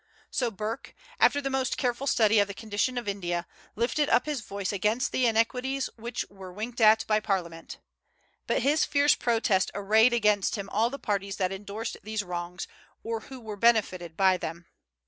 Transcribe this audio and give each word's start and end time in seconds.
So 0.31 0.49
Burke, 0.49 0.95
after 1.19 1.41
the 1.41 1.51
most 1.51 1.77
careful 1.77 2.07
study 2.07 2.39
of 2.39 2.47
the 2.47 2.55
condition 2.55 2.97
of 2.97 3.07
India, 3.07 3.45
lifted 3.75 4.09
up 4.09 4.25
his 4.25 4.41
voice 4.41 4.73
against 4.73 5.11
the 5.11 5.27
iniquities 5.27 5.91
which 5.95 6.25
were 6.27 6.51
winked 6.51 6.81
at 6.81 7.05
by 7.07 7.19
Parliament. 7.19 7.77
But 8.47 8.63
his 8.63 8.83
fierce 8.83 9.13
protest 9.13 9.69
arrayed 9.75 10.11
against 10.11 10.55
him 10.55 10.69
all 10.71 10.89
the 10.89 10.97
parties 10.97 11.35
that 11.37 11.51
indorsed 11.51 11.97
these 12.01 12.23
wrongs, 12.23 12.67
or 13.03 13.19
who 13.19 13.39
were 13.39 13.55
benefited 13.55 14.17
by 14.17 14.37
them. 14.37 14.65